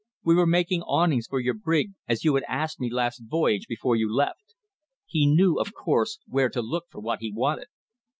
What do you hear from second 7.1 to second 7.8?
he wanted.